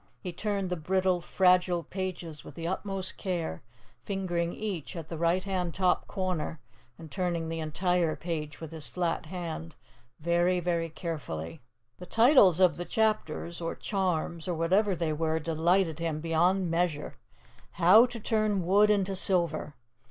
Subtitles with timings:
[0.19, 3.61] He turned the brittle, fragile pages with the utmost care,
[4.03, 6.59] fingering each at the right hand top corner,
[6.97, 9.75] and turning the entire page with his flat hand,
[10.19, 11.61] very, very carefully.
[11.99, 17.17] The titles of the chapters, or charms, or whatever they were, delighted him beyond measure:
[17.73, 19.75] "HOW TO TURN WOOD INTO SILVER.